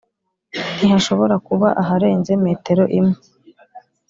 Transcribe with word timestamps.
ntihashobora 0.77 1.35
kuba 1.47 1.67
aharenze 1.81 2.31
metero 2.45 2.83
imwe 2.99 3.17